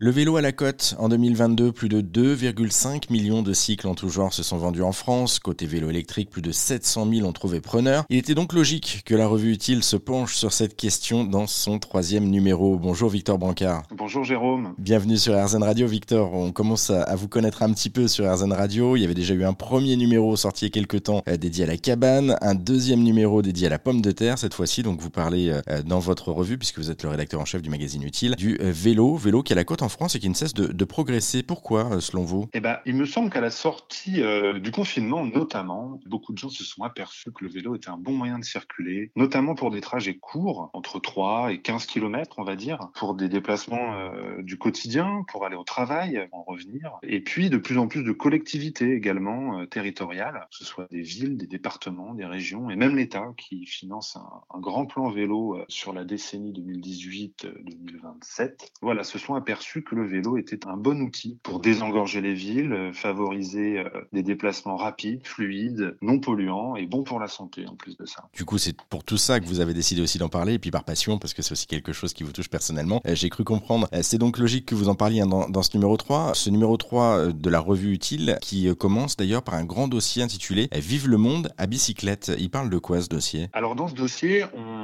[0.00, 4.08] Le vélo à la côte, en 2022, plus de 2,5 millions de cycles en tout
[4.08, 5.40] genre se sont vendus en France.
[5.40, 8.04] Côté vélo électrique, plus de 700 000 ont trouvé preneur.
[8.08, 11.80] Il était donc logique que la revue Utile se penche sur cette question dans son
[11.80, 12.78] troisième numéro.
[12.78, 13.82] Bonjour Victor Brancard.
[13.90, 14.72] Bonjour Jérôme.
[14.78, 16.32] Bienvenue sur RZN Radio Victor.
[16.32, 18.94] On commence à vous connaître un petit peu sur RZN Radio.
[18.94, 21.36] Il y avait déjà eu un premier numéro sorti il y a quelques temps euh,
[21.36, 24.84] dédié à la cabane, un deuxième numéro dédié à la pomme de terre cette fois-ci.
[24.84, 27.68] Donc vous parlez euh, dans votre revue, puisque vous êtes le rédacteur en chef du
[27.68, 30.34] magazine Utile, du euh, vélo, vélo qui a la côte en France et qui ne
[30.34, 31.42] cesse de, progresser.
[31.42, 32.48] Pourquoi, euh, selon vous?
[32.54, 36.48] Eh ben, il me semble qu'à la sortie euh, du confinement, notamment, beaucoup de gens
[36.48, 39.80] se sont aperçus que le vélo était un bon moyen de circuler, notamment pour des
[39.80, 44.56] trajets courts, entre 3 et 15 km, on va dire, pour des déplacements euh, du
[44.56, 48.94] quotidien, pour aller au travail, en revenir, et puis de plus en plus de collectivités
[48.94, 53.66] également territoriales, que ce soit des villes, des départements, des régions, et même l'État qui
[53.66, 58.70] finance un, un, grand plan vélo sur la décennie 2018-2027.
[58.80, 62.72] Voilà, se sont aperçus que le vélo était un bon outil pour désengorger les villes,
[62.72, 67.74] euh, favoriser euh, des déplacements rapides, fluides, non polluants et bons pour la santé en
[67.74, 68.28] plus de ça.
[68.32, 70.70] Du coup, c'est pour tout ça que vous avez décidé aussi d'en parler et puis
[70.70, 73.00] par passion parce que c'est aussi quelque chose qui vous touche personnellement.
[73.06, 73.88] Euh, j'ai cru comprendre.
[74.02, 76.34] C'est donc logique que vous en parliez hein, dans, dans, ce numéro 3.
[76.34, 80.68] Ce numéro 3 de la revue Utile qui commence d'ailleurs par un grand dossier intitulé
[80.72, 82.32] Vive le monde à bicyclette.
[82.38, 83.48] Il parle de quoi ce dossier?
[83.52, 84.77] Alors dans ce dossier, on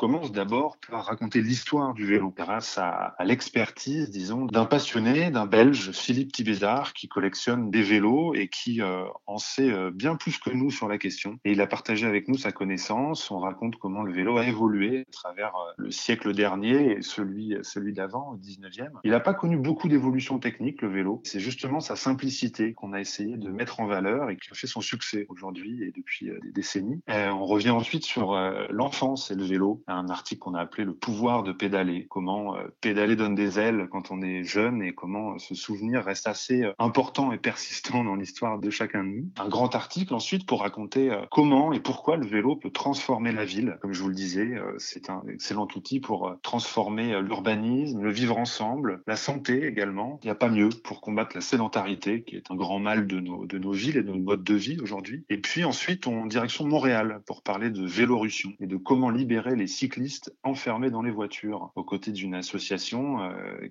[0.00, 5.90] commence d'abord par raconter l'histoire du vélo grâce à, l'expertise, disons, d'un passionné d'un Belge,
[5.92, 10.48] Philippe Thibézard, qui collectionne des vélos et qui euh, en sait euh, bien plus que
[10.48, 11.38] nous sur la question.
[11.44, 13.30] Et il a partagé avec nous sa connaissance.
[13.30, 17.56] On raconte comment le vélo a évolué à travers euh, le siècle dernier et celui,
[17.60, 18.88] celui d'avant, au 19e.
[19.04, 21.20] Il n'a pas connu beaucoup d'évolutions techniques, le vélo.
[21.24, 24.66] C'est justement sa simplicité qu'on a essayé de mettre en valeur et qui a fait
[24.66, 27.02] son succès aujourd'hui et depuis des décennies.
[27.06, 28.34] On revient ensuite sur
[28.70, 32.06] l'enfance et le vélo, un article qu'on a appelé Le pouvoir de pédaler.
[32.08, 36.62] Comment pédaler donne des ailes quand on est jeune et comment ce souvenir reste assez
[36.62, 39.28] euh, important et persistant dans l'histoire de chacun de nous.
[39.38, 43.44] Un grand article ensuite pour raconter euh, comment et pourquoi le vélo peut transformer la
[43.44, 43.78] ville.
[43.80, 48.38] Comme je vous le disais, euh, c'est un excellent outil pour transformer l'urbanisme, le vivre
[48.38, 50.18] ensemble, la santé également.
[50.22, 53.20] Il n'y a pas mieux pour combattre la sédentarité qui est un grand mal de
[53.20, 55.24] nos, de nos villes et de nos modes de vie aujourd'hui.
[55.28, 59.66] Et puis ensuite, on direction Montréal pour parler de Vélorussion et de comment libérer les
[59.80, 63.18] cyclistes enfermés dans les voitures aux côtés d'une association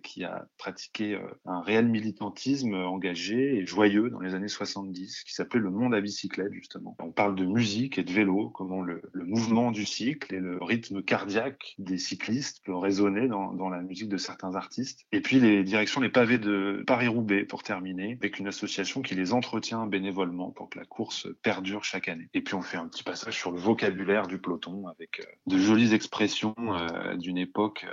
[0.03, 5.33] qui a pratiqué euh, un réel militantisme engagé et joyeux dans les années 70, qui
[5.33, 6.95] s'appelait le monde à bicyclette, justement.
[6.99, 11.03] On parle de musique et de vélo, comment le, mouvement du cycle et le rythme
[11.03, 15.05] cardiaque des cyclistes peut résonner dans, la musique de certains artistes.
[15.11, 19.33] Et puis les directions, les pavés de Paris-Roubaix, pour terminer, avec une association qui les
[19.33, 22.29] entretient bénévolement pour que la course perdure chaque année.
[22.33, 25.57] Et puis on fait un petit passage sur le vocabulaire du peloton, avec euh, de
[25.57, 27.85] jolies expressions euh, d'une époque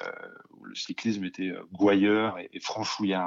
[0.55, 2.61] le cyclisme était gouailleur et, et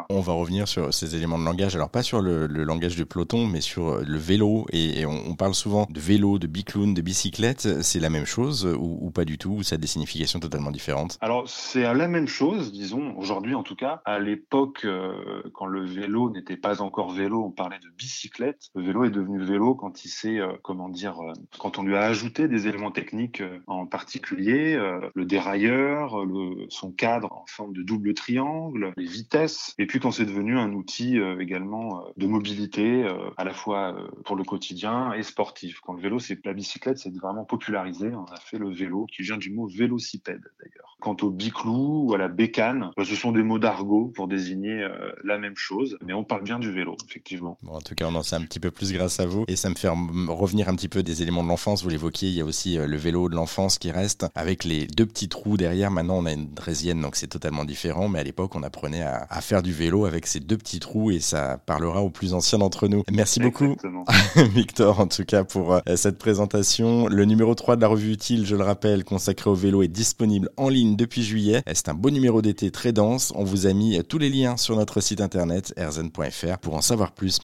[0.10, 3.48] on va revenir sur ces éléments de langage, alors pas sur le, langage du peloton,
[3.48, 4.66] mais sur euh, le vélo.
[4.72, 7.82] Et, on, parle souvent de vélo, de bicloun, de bicyclette.
[7.82, 9.52] C'est la même chose ou, pas du tout?
[9.52, 11.18] Ou ça a des significations totalement différentes?
[11.22, 14.02] Alors c'est la même chose, disons, aujourd'hui en tout cas.
[14.06, 18.70] À l'époque, euh, quand le vélo n'était pas encore vélo, on parlait de bicyclette.
[18.76, 21.16] Le vélo est devenu vélo quand il s'est, euh, comment dire,
[21.58, 24.78] quand on lui a ajouté des éléments techniques en particulier,
[25.14, 30.12] le dérailleur, le, son cadre en forme de double triangle, les vitesses et puis quand
[30.12, 33.96] c'est devenu un outil euh, également euh, de mobilité, euh, à la fois
[34.26, 35.80] pour le quotidien et sportif.
[35.82, 38.14] Quand le vélo, c'est la bicyclette, c'est vraiment popularisé.
[38.14, 40.89] On a fait le vélo, qui vient du mot vélocipède d'ailleurs.
[41.00, 44.86] Quant au biclou ou à la bécane, bah, ce sont des mots d'argot pour désigner
[45.24, 47.58] la même chose, mais on parle bien du vélo, effectivement.
[47.64, 49.56] Bon, en tout cas, on en sait un petit peu plus grâce à vous, et
[49.56, 51.84] ça me fait revenir un petit peu des éléments de l'enfance.
[51.84, 55.06] Vous l'évoquiez, il y a aussi le vélo de l'enfance qui reste avec les deux
[55.06, 55.92] petits trous derrière.
[55.92, 59.28] Maintenant, on a une draisienne, donc c'est totalement différent, mais à l'époque, on apprenait à,
[59.30, 62.60] à faire du vélo avec ces deux petits trous et ça parlera aux plus anciens
[62.60, 63.04] d'entre nous.
[63.12, 63.76] Merci beaucoup,
[64.36, 67.08] Victor, en tout cas, pour euh, cette présentation.
[67.08, 70.50] Le numéro 3 de la revue Utile, je le rappelle, consacré au vélo, est disponible
[70.58, 71.62] en ligne depuis juillet.
[71.74, 73.32] C'est un beau numéro d'été très dense.
[73.36, 77.12] On vous a mis tous les liens sur notre site internet rzn.fr pour en savoir
[77.12, 77.38] plus.